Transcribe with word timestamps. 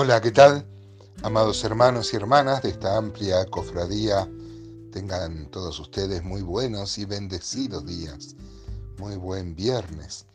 Hola, 0.00 0.20
¿qué 0.20 0.30
tal? 0.30 0.64
Amados 1.24 1.64
hermanos 1.64 2.12
y 2.12 2.16
hermanas 2.16 2.62
de 2.62 2.68
esta 2.68 2.96
amplia 2.96 3.44
cofradía, 3.46 4.30
tengan 4.92 5.50
todos 5.50 5.80
ustedes 5.80 6.22
muy 6.22 6.40
buenos 6.40 6.98
y 6.98 7.04
bendecidos 7.04 7.84
días, 7.84 8.36
muy 8.98 9.16
buen 9.16 9.56
viernes. 9.56 10.26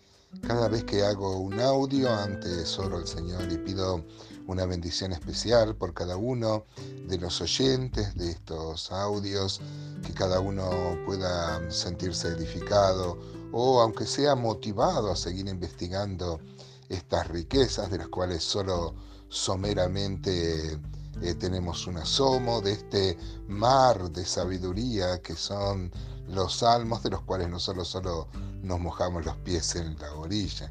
Cada 0.45 0.67
vez 0.67 0.83
que 0.83 1.05
hago 1.05 1.39
un 1.39 1.61
audio, 1.61 2.13
antes 2.13 2.77
oro 2.77 2.97
al 2.97 3.07
Señor 3.07 3.49
y 3.49 3.57
pido 3.57 4.03
una 4.47 4.65
bendición 4.65 5.13
especial 5.13 5.77
por 5.77 5.93
cada 5.93 6.17
uno 6.17 6.65
de 7.07 7.17
los 7.17 7.39
oyentes 7.39 8.13
de 8.15 8.31
estos 8.31 8.91
audios, 8.91 9.61
que 10.05 10.11
cada 10.11 10.41
uno 10.41 10.97
pueda 11.05 11.71
sentirse 11.71 12.27
edificado 12.27 13.17
o 13.53 13.79
aunque 13.79 14.05
sea 14.07 14.35
motivado 14.35 15.09
a 15.09 15.15
seguir 15.15 15.47
investigando 15.47 16.41
estas 16.89 17.27
riquezas 17.27 17.89
de 17.89 17.97
las 17.97 18.07
cuales 18.07 18.43
solo 18.43 18.95
someramente 19.29 20.79
eh, 21.21 21.33
tenemos 21.35 21.87
un 21.87 21.97
asomo 21.97 22.61
de 22.61 22.73
este 22.73 23.17
mar 23.47 24.11
de 24.11 24.25
sabiduría 24.25 25.21
que 25.21 25.35
son 25.35 25.91
los 26.27 26.57
salmos 26.57 27.03
de 27.03 27.11
los 27.11 27.21
cuales 27.21 27.49
no 27.49 27.59
solo, 27.59 27.85
solo 27.85 28.27
nos 28.61 28.79
mojamos 28.79 29.25
los 29.25 29.35
pies 29.37 29.75
en 29.75 29.97
la 29.99 30.13
orilla. 30.13 30.69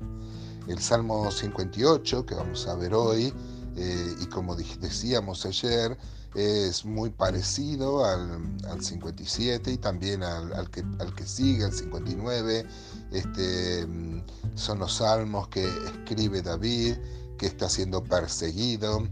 El 0.68 0.78
Salmo 0.78 1.30
58 1.30 2.26
que 2.26 2.34
vamos 2.34 2.66
a 2.66 2.74
ver 2.74 2.94
hoy 2.94 3.32
eh, 3.76 4.14
y 4.20 4.26
como 4.26 4.54
decíamos 4.54 5.46
ayer 5.46 5.96
es 6.34 6.84
muy 6.84 7.10
parecido 7.10 8.04
al, 8.04 8.82
57 8.82 9.72
y 9.72 9.76
también 9.76 10.22
al, 10.22 10.70
que, 10.70 10.82
al 10.98 11.14
que 11.14 11.26
sigue, 11.26 11.64
el 11.64 11.72
59. 11.72 12.64
Este, 13.10 13.86
mm, 13.86 14.22
son 14.54 14.78
los 14.78 14.94
salmos 14.94 15.48
que 15.48 15.64
escribe 15.64 16.40
David 16.40 16.96
que 17.38 17.46
está 17.46 17.68
siendo 17.68 18.02
perseguido, 18.04 19.06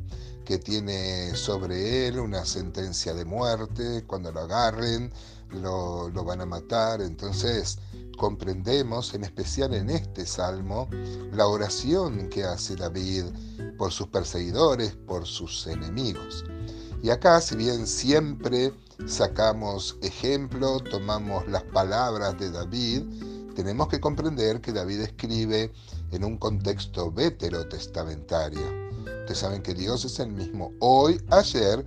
que 0.51 0.59
tiene 0.59 1.37
sobre 1.37 2.09
él 2.09 2.19
una 2.19 2.45
sentencia 2.45 3.15
de 3.15 3.25
muerte, 3.25 4.03
cuando 4.05 4.33
lo 4.33 4.41
agarren 4.41 5.13
lo, 5.51 6.09
lo 6.09 6.25
van 6.25 6.41
a 6.41 6.45
matar. 6.45 7.01
Entonces 7.01 7.79
comprendemos, 8.19 9.15
en 9.15 9.23
especial 9.23 9.75
en 9.75 9.91
este 9.91 10.27
salmo, 10.27 10.89
la 11.31 11.47
oración 11.47 12.29
que 12.29 12.43
hace 12.43 12.75
David 12.75 13.27
por 13.79 13.93
sus 13.93 14.09
perseguidores, 14.09 14.97
por 15.07 15.25
sus 15.25 15.69
enemigos. 15.69 16.45
Y 17.01 17.11
acá, 17.11 17.41
si 17.41 17.55
bien 17.55 17.87
siempre 17.87 18.73
sacamos 19.07 19.99
ejemplo, 20.03 20.81
tomamos 20.81 21.47
las 21.47 21.63
palabras 21.63 22.37
de 22.41 22.51
David, 22.51 23.05
tenemos 23.55 23.87
que 23.87 24.01
comprender 24.01 24.61
que 24.61 24.73
David 24.73 25.03
escribe 25.03 25.73
en 26.11 26.25
un 26.25 26.39
contexto 26.39 27.13
veterotestamentario. 27.13 28.90
Ustedes 29.31 29.43
saben 29.43 29.63
que 29.63 29.75
Dios 29.75 30.05
es 30.05 30.19
el 30.19 30.33
mismo 30.33 30.73
hoy, 30.81 31.23
ayer 31.31 31.87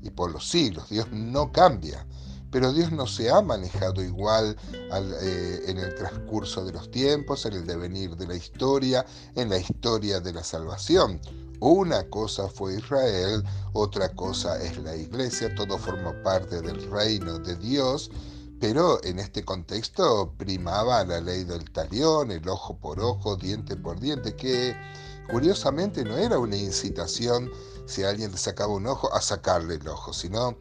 y 0.00 0.10
por 0.10 0.30
los 0.30 0.48
siglos. 0.48 0.88
Dios 0.90 1.08
no 1.10 1.50
cambia. 1.50 2.06
Pero 2.52 2.72
Dios 2.72 2.92
no 2.92 3.08
se 3.08 3.32
ha 3.32 3.42
manejado 3.42 4.00
igual 4.00 4.56
eh, 4.70 5.64
en 5.66 5.78
el 5.78 5.92
transcurso 5.96 6.64
de 6.64 6.72
los 6.72 6.88
tiempos, 6.92 7.46
en 7.46 7.54
el 7.54 7.66
devenir 7.66 8.14
de 8.14 8.28
la 8.28 8.36
historia, 8.36 9.04
en 9.34 9.50
la 9.50 9.58
historia 9.58 10.20
de 10.20 10.34
la 10.34 10.44
salvación. 10.44 11.20
Una 11.58 12.08
cosa 12.10 12.46
fue 12.46 12.76
Israel, 12.76 13.42
otra 13.72 14.08
cosa 14.10 14.62
es 14.62 14.78
la 14.78 14.94
iglesia, 14.94 15.52
todo 15.56 15.76
forma 15.78 16.14
parte 16.22 16.60
del 16.60 16.88
reino 16.92 17.40
de 17.40 17.56
Dios 17.56 18.08
pero 18.60 19.02
en 19.04 19.18
este 19.18 19.44
contexto 19.44 20.32
primaba 20.38 21.04
la 21.04 21.20
ley 21.20 21.44
del 21.44 21.70
talión, 21.70 22.30
el 22.30 22.48
ojo 22.48 22.78
por 22.78 22.98
ojo, 22.98 23.36
diente 23.36 23.76
por 23.76 24.00
diente, 24.00 24.36
que 24.36 24.74
curiosamente 25.30 26.04
no 26.04 26.16
era 26.16 26.38
una 26.38 26.56
incitación 26.56 27.50
si 27.86 28.02
alguien 28.02 28.32
le 28.32 28.38
sacaba 28.38 28.72
un 28.72 28.86
ojo 28.86 29.12
a 29.12 29.20
sacarle 29.20 29.74
el 29.74 29.88
ojo, 29.88 30.12
sino 30.12 30.56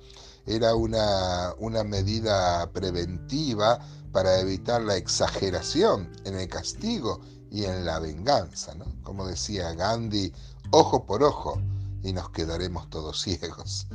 era 0.45 0.75
una, 0.75 1.53
una 1.59 1.83
medida 1.83 2.69
preventiva 2.71 3.79
para 4.11 4.39
evitar 4.39 4.81
la 4.81 4.95
exageración 4.95 6.11
en 6.25 6.37
el 6.37 6.47
castigo 6.47 7.21
y 7.49 7.65
en 7.65 7.85
la 7.85 7.99
venganza. 7.99 8.75
¿no? 8.75 8.85
Como 9.03 9.27
decía 9.27 9.73
Gandhi, 9.73 10.33
ojo 10.71 11.05
por 11.05 11.23
ojo 11.23 11.61
y 12.03 12.11
nos 12.11 12.29
quedaremos 12.31 12.89
todos 12.89 13.21
ciegos. 13.23 13.87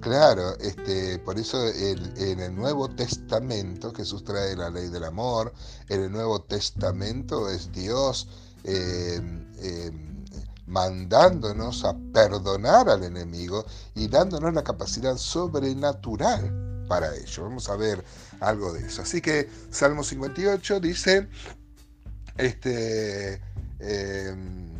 Claro, 0.00 0.56
este, 0.60 1.18
por 1.18 1.38
eso 1.38 1.66
en 1.66 2.38
el 2.38 2.54
Nuevo 2.54 2.88
Testamento 2.88 3.92
Jesús 3.92 4.22
trae 4.22 4.54
la 4.54 4.70
ley 4.70 4.88
del 4.88 5.04
amor, 5.04 5.52
en 5.88 6.02
el 6.02 6.12
Nuevo 6.12 6.42
Testamento 6.42 7.48
es 7.50 7.72
Dios 7.72 8.28
eh, 8.62 9.20
eh, 9.58 9.90
mandándonos 10.66 11.84
a 11.84 11.96
perdonar 12.12 12.88
al 12.88 13.04
enemigo 13.04 13.64
y 13.94 14.08
dándonos 14.08 14.52
la 14.52 14.64
capacidad 14.64 15.16
sobrenatural 15.16 16.84
para 16.88 17.14
ello. 17.14 17.44
Vamos 17.44 17.68
a 17.68 17.76
ver 17.76 18.04
algo 18.40 18.72
de 18.72 18.86
eso. 18.86 19.02
Así 19.02 19.20
que 19.20 19.48
Salmo 19.70 20.02
58 20.02 20.80
dice, 20.80 21.28
este, 22.36 23.40
em, 23.78 24.76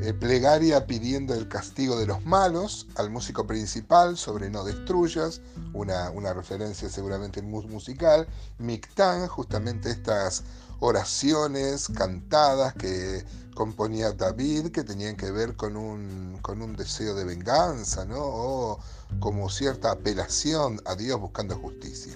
eh, 0.00 0.12
plegaria 0.12 0.86
pidiendo 0.86 1.34
el 1.34 1.48
castigo 1.48 1.98
de 1.98 2.06
los 2.06 2.24
malos 2.24 2.86
al 2.96 3.10
músico 3.10 3.46
principal 3.46 4.16
sobre 4.16 4.50
no 4.50 4.62
destruyas, 4.62 5.40
una, 5.72 6.10
una 6.10 6.34
referencia 6.34 6.88
seguramente 6.88 7.42
musical, 7.42 8.28
Mictán, 8.58 9.26
justamente 9.28 9.90
estas 9.90 10.44
oraciones 10.80 11.88
cantadas 11.88 12.74
que 12.74 13.24
componía 13.54 14.12
David 14.12 14.70
que 14.70 14.84
tenían 14.84 15.16
que 15.16 15.30
ver 15.30 15.56
con 15.56 15.76
un, 15.76 16.38
con 16.42 16.62
un 16.62 16.76
deseo 16.76 17.14
de 17.14 17.24
venganza, 17.24 18.04
¿no? 18.04 18.18
o 18.20 18.78
como 19.20 19.50
cierta 19.50 19.90
apelación 19.90 20.80
a 20.84 20.94
Dios 20.94 21.20
buscando 21.20 21.56
justicia. 21.56 22.14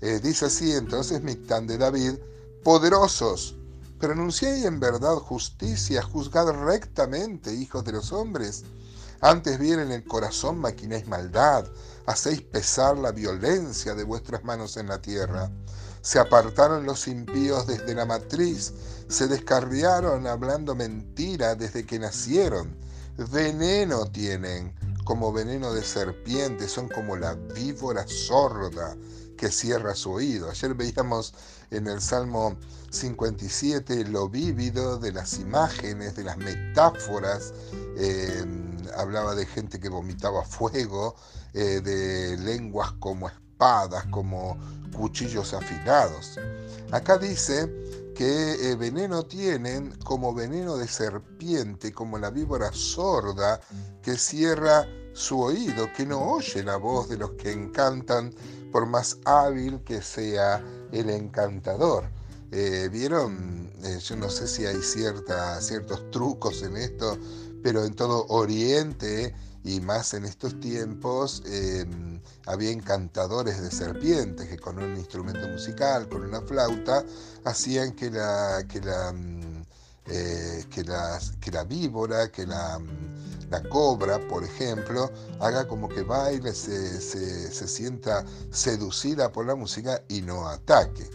Eh, 0.00 0.20
dice 0.22 0.46
así 0.46 0.72
entonces 0.72 1.22
Mictán 1.22 1.66
de 1.66 1.78
David, 1.78 2.14
poderosos, 2.62 3.56
Pronunciéis 4.02 4.64
en 4.64 4.80
verdad 4.80 5.14
justicia, 5.14 6.02
juzgad 6.02 6.50
rectamente, 6.64 7.54
hijos 7.54 7.84
de 7.84 7.92
los 7.92 8.10
hombres. 8.10 8.64
Antes 9.20 9.60
bien 9.60 9.78
en 9.78 9.92
el 9.92 10.02
corazón 10.02 10.58
maquináis 10.58 11.06
maldad, 11.06 11.66
hacéis 12.06 12.42
pesar 12.42 12.98
la 12.98 13.12
violencia 13.12 13.94
de 13.94 14.02
vuestras 14.02 14.42
manos 14.42 14.76
en 14.76 14.88
la 14.88 15.00
tierra. 15.00 15.52
Se 16.02 16.18
apartaron 16.18 16.84
los 16.84 17.06
impíos 17.06 17.68
desde 17.68 17.94
la 17.94 18.04
matriz, 18.04 18.72
se 19.08 19.28
descarriaron 19.28 20.26
hablando 20.26 20.74
mentira 20.74 21.54
desde 21.54 21.86
que 21.86 22.00
nacieron. 22.00 22.76
Veneno 23.30 24.06
tienen, 24.06 24.74
como 25.04 25.32
veneno 25.32 25.72
de 25.72 25.84
serpiente, 25.84 26.66
son 26.66 26.88
como 26.88 27.16
la 27.16 27.34
víbora 27.34 28.04
sorda 28.08 28.96
que 29.36 29.48
cierra 29.48 29.94
su 29.94 30.10
oído. 30.10 30.50
Ayer 30.50 30.74
veíamos 30.74 31.34
en 31.70 31.86
el 31.86 32.00
Salmo 32.00 32.56
57 32.90 34.04
lo 34.06 34.28
vívido 34.28 34.98
de 34.98 35.12
las 35.12 35.38
imágenes, 35.38 36.16
de 36.16 36.24
las 36.24 36.36
metáforas. 36.36 37.54
Eh, 37.96 38.44
hablaba 38.96 39.36
de 39.36 39.46
gente 39.46 39.78
que 39.78 39.88
vomitaba 39.88 40.44
fuego, 40.44 41.14
eh, 41.54 41.80
de 41.80 42.36
lenguas 42.38 42.90
como 42.98 43.28
como 44.10 44.58
cuchillos 44.96 45.54
afilados. 45.54 46.38
Acá 46.90 47.16
dice 47.16 47.70
que 48.14 48.72
eh, 48.72 48.76
veneno 48.76 49.24
tienen 49.24 49.96
como 50.04 50.34
veneno 50.34 50.76
de 50.76 50.88
serpiente, 50.88 51.92
como 51.92 52.18
la 52.18 52.30
víbora 52.30 52.72
sorda 52.72 53.60
que 54.02 54.16
cierra 54.16 54.86
su 55.12 55.40
oído, 55.40 55.92
que 55.96 56.04
no 56.04 56.20
oye 56.20 56.64
la 56.64 56.76
voz 56.76 57.08
de 57.08 57.18
los 57.18 57.30
que 57.32 57.52
encantan, 57.52 58.34
por 58.72 58.86
más 58.86 59.18
hábil 59.24 59.80
que 59.84 60.02
sea 60.02 60.60
el 60.90 61.08
encantador. 61.10 62.04
Eh, 62.54 62.90
¿Vieron? 62.92 63.72
Eh, 63.82 63.98
yo 63.98 64.14
no 64.16 64.28
sé 64.28 64.46
si 64.46 64.66
hay 64.66 64.82
cierta, 64.82 65.58
ciertos 65.62 66.10
trucos 66.10 66.62
en 66.62 66.76
esto, 66.76 67.18
pero 67.62 67.82
en 67.82 67.94
todo 67.94 68.26
Oriente 68.28 69.34
y 69.64 69.80
más 69.80 70.12
en 70.12 70.26
estos 70.26 70.60
tiempos 70.60 71.42
em, 71.46 72.20
había 72.46 72.70
encantadores 72.70 73.62
de 73.62 73.70
serpientes 73.70 74.48
que 74.48 74.58
con 74.58 74.78
un 74.78 74.96
instrumento 74.98 75.48
musical, 75.48 76.10
con 76.10 76.24
una 76.24 76.42
flauta, 76.42 77.02
hacían 77.44 77.92
que 77.92 78.10
la, 78.10 78.62
que 78.68 78.80
la, 78.82 79.12
mm, 79.14 79.62
eh, 80.06 80.64
que 80.68 80.84
que 81.40 81.50
la 81.50 81.64
víbora, 81.64 82.30
que 82.30 82.46
la, 82.46 82.78
mm, 82.78 83.48
la, 83.50 83.62
cobra, 83.70 84.18
por 84.28 84.44
ejemplo, 84.44 85.10
haga 85.40 85.66
como 85.66 85.88
que 85.88 86.02
baile, 86.02 86.52
se, 86.54 87.00
se 87.00 87.68
sienta 87.68 88.26
seducida 88.50 89.32
por 89.32 89.46
la 89.46 89.54
música 89.54 90.02
y 90.08 90.20
no 90.20 90.46
ataque. 90.48 91.08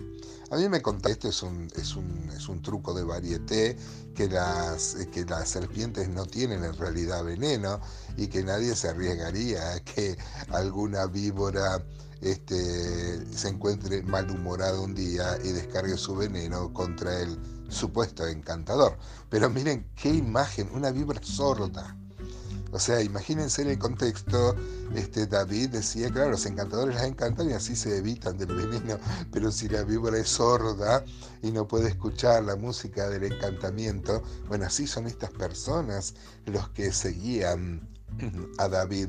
A 0.50 0.56
mí 0.56 0.70
me 0.70 0.82
conté, 0.82 1.12
esto 1.12 1.28
es 1.28 1.44
un, 1.44 1.68
es 1.76 1.96
un, 1.96 2.30
es 2.34 2.48
un 2.48 2.62
truco 2.62 2.94
de 2.94 3.04
varieté, 3.04 3.78
que 4.16 4.30
las, 4.30 4.96
que 5.12 5.26
las 5.26 5.50
serpientes 5.50 6.08
no 6.08 6.26
tienen 6.26 6.64
en 6.64 6.74
realidad 6.74 7.26
veneno 7.26 7.82
y 8.16 8.28
que 8.28 8.44
nadie 8.44 8.74
se 8.76 8.88
arriesgaría 8.88 9.74
a 9.74 9.80
que 9.82 10.18
alguna 10.50 11.06
víbora 11.06 11.84
este, 12.22 13.26
se 13.36 13.50
encuentre 13.50 14.04
malhumorada 14.04 14.80
un 14.80 14.96
día 14.96 15.38
y 15.44 15.50
descargue 15.50 15.98
su 15.98 16.16
veneno 16.16 16.74
contra 16.74 17.20
el 17.20 17.38
supuesto 17.68 18.26
encantador. 18.26 18.98
Pero 19.30 19.50
miren 19.50 19.92
qué 19.96 20.10
imagen, 20.10 20.70
una 20.74 20.92
víbora 20.92 21.22
sorda. 21.22 21.98
O 22.77 22.79
sea, 22.79 23.01
imagínense 23.01 23.63
en 23.63 23.69
el 23.69 23.79
contexto, 23.79 24.56
este, 24.94 25.25
David 25.25 25.69
decía, 25.69 26.12
claro, 26.12 26.29
los 26.29 26.45
encantadores 26.45 26.94
las 26.94 27.06
encantan 27.06 27.50
y 27.50 27.53
así 27.53 27.75
se 27.75 27.97
evitan 27.97 28.38
del 28.38 28.56
veneno, 28.56 29.00
pero 29.31 29.51
si 29.51 29.68
la 29.68 29.81
víbora 29.81 30.19
es 30.19 30.29
sorda 30.29 31.03
y 31.41 31.50
no 31.50 31.68
puede 31.68 31.89
escuchar 31.89 32.44
la 32.44 32.56
música 32.56 33.09
del 33.09 33.24
encantamiento, 33.24 34.21
bueno, 34.47 34.65
así 34.65 34.85
son 34.85 35.07
estas 35.07 35.31
personas 35.31 36.13
los 36.45 36.69
que 36.69 36.94
seguían 36.94 37.89
a 38.59 38.68
David 38.68 39.07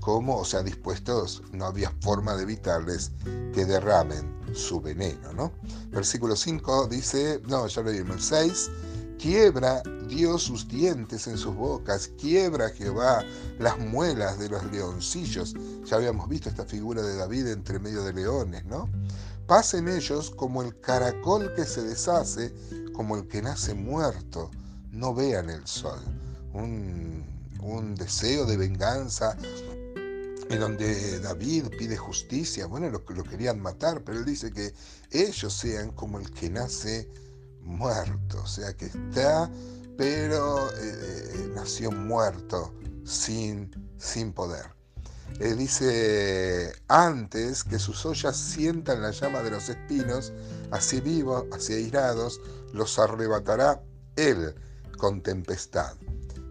como, 0.00 0.38
o 0.38 0.44
sea, 0.44 0.64
dispuestos, 0.64 1.44
no 1.52 1.66
había 1.66 1.92
forma 2.00 2.34
de 2.34 2.42
evitarles 2.42 3.12
que 3.54 3.64
derramen 3.64 4.28
su 4.54 4.80
veneno, 4.80 5.32
¿no? 5.34 5.52
Versículo 5.90 6.34
5 6.34 6.88
dice, 6.88 7.40
no, 7.46 7.68
ya 7.68 7.82
lo 7.82 7.92
vimos, 7.92 8.16
el 8.16 8.22
6, 8.50 8.70
quiebra 9.18 9.82
Dios 10.08 10.42
sus 10.42 10.68
dientes 10.68 11.26
en 11.26 11.38
sus 11.38 11.54
bocas, 11.54 12.10
quiebra 12.20 12.70
Jehová 12.70 13.24
las 13.58 13.78
muelas 13.78 14.38
de 14.38 14.48
los 14.48 14.64
leoncillos. 14.70 15.54
Ya 15.84 15.96
habíamos 15.96 16.28
visto 16.28 16.48
esta 16.48 16.64
figura 16.64 17.02
de 17.02 17.16
David 17.16 17.48
entre 17.48 17.78
medio 17.78 18.04
de 18.04 18.12
leones, 18.12 18.64
¿no? 18.64 18.88
Pasen 19.46 19.88
ellos 19.88 20.30
como 20.30 20.62
el 20.62 20.78
caracol 20.80 21.52
que 21.54 21.64
se 21.64 21.82
deshace, 21.82 22.52
como 22.94 23.16
el 23.16 23.28
que 23.28 23.42
nace 23.42 23.74
muerto. 23.74 24.50
No 24.90 25.14
vean 25.14 25.50
el 25.50 25.66
sol. 25.66 26.00
Un, 26.52 27.32
deseo 27.96 28.44
de 28.44 28.58
venganza 28.58 29.36
en 30.50 30.60
donde 30.60 31.18
David 31.20 31.64
pide 31.78 31.96
justicia. 31.96 32.66
Bueno, 32.66 32.90
lo, 32.90 33.02
lo 33.14 33.24
querían 33.24 33.60
matar, 33.60 34.02
pero 34.04 34.18
él 34.18 34.24
dice 34.24 34.52
que 34.52 34.74
ellos 35.10 35.52
sean 35.52 35.90
como 35.92 36.18
el 36.18 36.30
que 36.30 36.50
nace 36.50 37.08
muerto. 37.08 37.23
O 37.66 38.46
sea, 38.46 38.72
que 38.74 38.86
está 38.86 39.50
pero 39.96 40.70
eh, 40.70 40.74
eh, 40.80 41.52
nació 41.54 41.90
muerto, 41.90 42.72
sin, 43.04 43.70
sin 43.98 44.32
poder. 44.32 44.66
Eh, 45.40 45.54
dice, 45.54 46.72
antes 46.88 47.64
que 47.64 47.78
sus 47.78 48.04
ollas 48.06 48.36
sientan 48.36 49.02
la 49.02 49.10
llama 49.10 49.42
de 49.42 49.50
los 49.50 49.68
espinos, 49.68 50.32
así 50.70 51.00
vivos, 51.00 51.44
así 51.52 51.74
airados, 51.74 52.40
los 52.72 52.98
arrebatará 52.98 53.82
él 54.16 54.54
con 54.98 55.22
tempestad. 55.22 55.94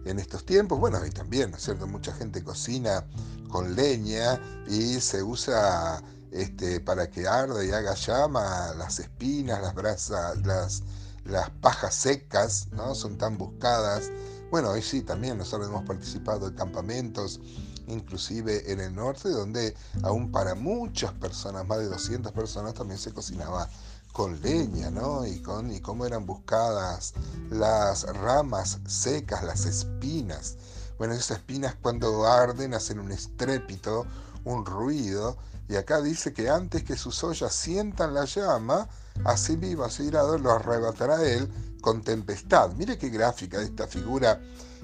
En 0.04 0.18
estos 0.18 0.44
tiempos, 0.44 0.78
bueno, 0.78 1.04
y 1.06 1.10
también, 1.10 1.50
¿no 1.50 1.56
es 1.56 1.62
cierto? 1.62 1.86
Mucha 1.86 2.12
gente 2.12 2.42
cocina 2.42 3.06
con 3.48 3.74
leña 3.74 4.38
y 4.68 5.00
se 5.00 5.22
usa 5.22 6.02
este, 6.30 6.80
para 6.80 7.10
que 7.10 7.26
arde 7.26 7.68
y 7.68 7.70
haga 7.70 7.94
llama 7.94 8.74
las 8.76 8.98
espinas, 8.98 9.62
las 9.62 9.74
brasas, 9.74 10.36
las, 10.44 10.82
las 11.24 11.50
pajas 11.50 11.94
secas, 11.94 12.68
¿no? 12.72 12.94
Son 12.94 13.18
tan 13.18 13.38
buscadas. 13.38 14.10
Bueno, 14.50 14.70
hoy 14.70 14.82
sí, 14.82 15.02
también 15.02 15.38
nosotros 15.38 15.68
hemos 15.68 15.84
participado 15.84 16.48
en 16.48 16.54
campamentos, 16.54 17.40
inclusive 17.86 18.70
en 18.70 18.80
el 18.80 18.94
norte, 18.94 19.30
donde 19.30 19.74
aún 20.02 20.30
para 20.30 20.54
muchas 20.54 21.12
personas, 21.12 21.66
más 21.66 21.78
de 21.78 21.86
200 21.86 22.32
personas, 22.32 22.74
también 22.74 22.98
se 22.98 23.12
cocinaba 23.12 23.68
con 24.12 24.40
leña, 24.42 24.90
¿no? 24.90 25.26
Y, 25.26 25.40
con, 25.42 25.72
y 25.72 25.80
cómo 25.80 26.06
eran 26.06 26.24
buscadas 26.24 27.14
las 27.50 28.04
ramas 28.04 28.78
secas, 28.86 29.42
las 29.42 29.66
espinas. 29.66 30.56
Bueno, 30.98 31.14
esas 31.14 31.38
espinas 31.38 31.74
cuando 31.82 32.24
arden 32.24 32.74
hacen 32.74 33.00
un 33.00 33.10
estrépito, 33.10 34.06
un 34.44 34.64
ruido, 34.64 35.36
y 35.68 35.76
acá 35.76 36.00
dice 36.00 36.32
que 36.32 36.50
antes 36.50 36.84
que 36.84 36.96
sus 36.96 37.24
ollas 37.24 37.54
sientan 37.54 38.14
la 38.14 38.26
llama, 38.26 38.88
así 39.24 39.56
vivo, 39.56 39.84
así 39.84 40.04
irado, 40.04 40.38
lo 40.38 40.52
arrebatará 40.52 41.22
él 41.24 41.48
con 41.80 42.02
tempestad. 42.02 42.72
Mire 42.72 42.98
qué 42.98 43.08
gráfica 43.08 43.60
esta 43.62 43.86
figura. 43.86 44.40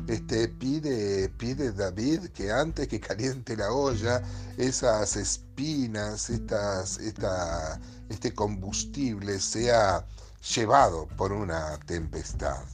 Este, 0.09 0.49
pide, 0.49 1.29
pide 1.29 1.73
David 1.73 2.29
que 2.29 2.51
antes 2.51 2.89
que 2.89 3.01
caliente 3.01 3.57
la 3.57 3.71
olla, 3.71 4.23
esas 4.57 5.17
espinas, 5.17 6.31
estas, 6.31 6.99
esta, 6.99 7.79
este 8.09 8.33
combustible 8.35 9.39
sea 9.41 10.07
llevado 10.55 11.07
por 11.19 11.33
una 11.33 11.79
tempestad. 11.81 12.65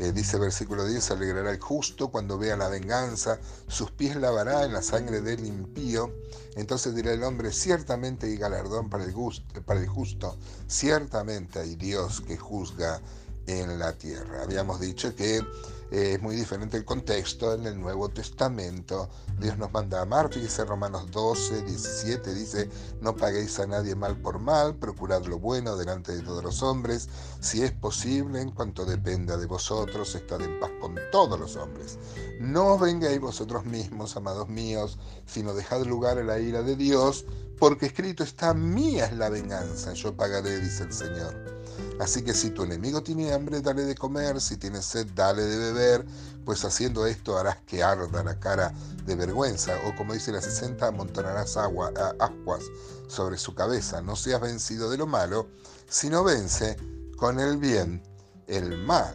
Eh, 0.00 0.12
dice 0.12 0.38
versículo 0.38 0.84
10, 0.84 1.10
alegrará 1.10 1.50
el 1.50 1.58
justo 1.58 2.06
cuando 2.12 2.38
vea 2.38 2.56
la 2.56 2.68
venganza, 2.68 3.40
sus 3.66 3.90
pies 3.90 4.14
lavará 4.14 4.64
en 4.64 4.72
la 4.72 4.80
sangre 4.80 5.20
del 5.20 5.44
impío. 5.44 6.14
Entonces 6.54 6.94
dirá 6.94 7.12
el 7.12 7.24
hombre, 7.24 7.50
ciertamente 7.52 8.26
hay 8.26 8.36
galardón 8.36 8.90
para 8.90 9.02
el, 9.02 9.12
para 9.66 9.80
el 9.80 9.88
justo, 9.88 10.36
ciertamente 10.68 11.58
hay 11.58 11.74
Dios 11.74 12.20
que 12.20 12.36
juzga 12.36 13.00
en 13.48 13.78
la 13.78 13.92
tierra. 13.94 14.42
Habíamos 14.42 14.78
dicho 14.78 15.14
que 15.16 15.38
eh, 15.90 16.12
es 16.14 16.22
muy 16.22 16.36
diferente 16.36 16.76
el 16.76 16.84
contexto 16.84 17.54
en 17.54 17.66
el 17.66 17.80
Nuevo 17.80 18.10
Testamento. 18.10 19.08
Dios 19.40 19.56
nos 19.56 19.72
manda 19.72 19.98
a 19.98 20.02
amar. 20.02 20.32
Fíjese 20.32 20.64
Romanos 20.66 21.10
12, 21.10 21.62
17 21.62 22.34
dice, 22.34 22.68
no 23.00 23.16
paguéis 23.16 23.58
a 23.58 23.66
nadie 23.66 23.94
mal 23.94 24.16
por 24.18 24.38
mal, 24.38 24.74
procurad 24.76 25.24
lo 25.24 25.38
bueno 25.38 25.76
delante 25.76 26.14
de 26.14 26.22
todos 26.22 26.44
los 26.44 26.62
hombres. 26.62 27.08
Si 27.40 27.62
es 27.62 27.72
posible, 27.72 28.42
en 28.42 28.50
cuanto 28.50 28.84
dependa 28.84 29.38
de 29.38 29.46
vosotros, 29.46 30.14
estad 30.14 30.42
en 30.42 30.60
paz 30.60 30.70
con 30.80 30.96
todos 31.10 31.40
los 31.40 31.56
hombres. 31.56 31.98
No 32.40 32.78
vengáis 32.78 33.18
vosotros 33.18 33.64
mismos, 33.64 34.14
amados 34.16 34.48
míos, 34.48 34.98
sino 35.26 35.54
dejad 35.54 35.84
lugar 35.86 36.18
a 36.18 36.24
la 36.24 36.38
ira 36.38 36.62
de 36.62 36.76
Dios, 36.76 37.24
porque 37.58 37.86
escrito 37.86 38.22
está, 38.22 38.52
mía 38.52 39.06
es 39.06 39.16
la 39.16 39.30
venganza, 39.30 39.94
yo 39.94 40.14
pagaré, 40.14 40.60
dice 40.60 40.84
el 40.84 40.92
Señor. 40.92 41.57
Así 41.98 42.22
que 42.22 42.32
si 42.32 42.50
tu 42.50 42.62
enemigo 42.62 43.02
tiene 43.02 43.32
hambre, 43.32 43.60
dale 43.60 43.84
de 43.84 43.96
comer, 43.96 44.40
si 44.40 44.56
tiene 44.56 44.82
sed, 44.82 45.08
dale 45.14 45.42
de 45.42 45.58
beber, 45.58 46.06
pues 46.44 46.64
haciendo 46.64 47.06
esto 47.06 47.36
harás 47.36 47.56
que 47.66 47.82
arda 47.82 48.22
la 48.22 48.38
cara 48.38 48.72
de 49.04 49.16
vergüenza, 49.16 49.76
o 49.86 49.96
como 49.96 50.14
dice 50.14 50.30
la 50.30 50.40
60, 50.40 50.86
amontonarás 50.86 51.56
agua, 51.56 51.92
aguas 52.20 52.62
sobre 53.08 53.36
su 53.36 53.54
cabeza. 53.54 54.00
No 54.00 54.14
seas 54.14 54.40
vencido 54.40 54.90
de 54.90 54.98
lo 54.98 55.06
malo, 55.06 55.48
sino 55.88 56.22
vence 56.22 56.76
con 57.16 57.40
el 57.40 57.56
bien 57.56 58.02
el 58.46 58.78
mal. 58.78 59.14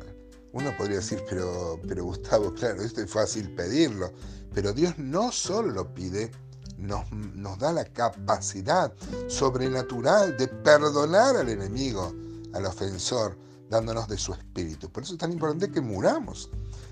Uno 0.52 0.76
podría 0.78 0.98
decir, 0.98 1.24
pero, 1.30 1.80
pero 1.88 2.04
Gustavo, 2.04 2.54
claro, 2.54 2.82
esto 2.84 3.02
es 3.02 3.10
fácil 3.10 3.56
pedirlo, 3.56 4.12
pero 4.54 4.74
Dios 4.74 4.98
no 4.98 5.32
solo 5.32 5.72
lo 5.72 5.94
pide, 5.94 6.32
nos, 6.78 7.10
nos 7.12 7.58
da 7.60 7.72
la 7.72 7.86
capacidad 7.86 8.94
sobrenatural 9.28 10.36
de 10.38 10.48
perdonar 10.48 11.38
al 11.38 11.50
enemigo 11.50 12.14
al 12.54 12.66
ofensor, 12.66 13.38
dándonos 13.70 14.08
de 14.08 14.18
su 14.18 14.34
espíritu. 14.34 14.90
Por 14.90 15.04
eso 15.04 15.14
es 15.14 15.20
tan 15.20 15.32
importante 15.32 15.72
que 15.72 15.82
muramos. 15.82 16.50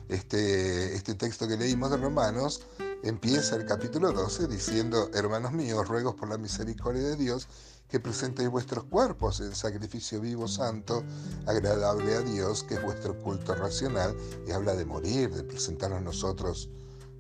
Este, 0.10 0.96
este 0.96 1.16
texto 1.16 1.48
que 1.48 1.58
leímos 1.58 1.92
de 1.92 1.98
Romanos 1.98 2.68
empieza 3.04 3.56
el 3.56 3.66
capítulo 3.66 4.12
12 4.12 4.48
diciendo, 4.48 5.10
hermanos 5.14 5.54
míos, 5.54 5.88
ruegos 5.88 6.16
por 6.16 6.30
la 6.30 6.38
misericordia 6.38 7.04
de 7.04 7.16
Dios, 7.16 7.48
que 7.88 8.00
presentéis 8.00 8.50
vuestros 8.50 8.86
cuerpos 8.86 9.42
en 9.42 9.54
sacrificio 9.54 10.22
vivo, 10.22 10.48
santo, 10.48 11.04
agradable 11.46 12.16
a 12.16 12.22
Dios, 12.22 12.64
que 12.64 12.76
es 12.76 12.84
vuestro 12.84 13.22
culto 13.22 13.54
racional, 13.54 14.16
y 14.48 14.52
habla 14.52 14.76
de 14.76 14.86
morir, 14.86 15.34
de 15.34 15.44
presentarnos 15.44 16.02
nosotros 16.02 16.70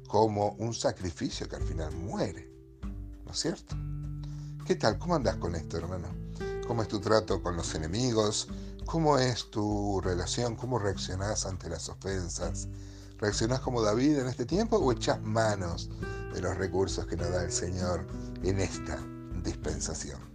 como 0.08 0.52
un 0.60 0.74
sacrificio 0.74 1.48
que 1.48 1.58
al 1.58 1.64
final 1.64 1.94
muere. 1.96 2.50
¿No 3.26 3.32
es 3.32 3.40
cierto? 3.40 3.76
¿Qué 4.66 4.76
tal? 4.76 4.98
¿Cómo 4.98 5.16
andás 5.16 5.38
con 5.38 5.56
esto, 5.56 5.78
hermano? 5.78 6.21
Cómo 6.68 6.82
es 6.82 6.88
tu 6.88 7.00
trato 7.00 7.41
con 7.41 7.56
los 7.56 7.75
enemigos, 7.75 8.48
cómo 8.86 9.18
es 9.18 9.50
tu 9.51 10.01
relación, 10.01 10.56
cómo 10.56 10.80
reaccionás 10.80 11.46
ante 11.46 11.70
las 11.70 11.89
ofensas. 11.89 12.68
¿Reaccionás 13.18 13.60
como 13.60 13.82
David 13.82 14.20
en 14.20 14.27
este 14.27 14.46
tiempo 14.46 14.77
o 14.77 14.91
echás 14.91 15.22
manos 15.22 15.89
de 16.34 16.41
los 16.41 16.58
recursos 16.58 17.06
que 17.06 17.15
nos 17.15 17.30
da 17.30 17.44
el 17.44 17.51
Señor 17.51 18.08
en 18.44 18.60
esta 18.60 18.98
dispensación? 19.44 20.31